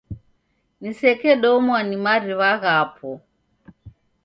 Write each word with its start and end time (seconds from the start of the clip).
Nisekedomwa 0.81 1.77
ni 1.87 1.97
mariw'a 2.05 2.53
ghapo 2.63 3.11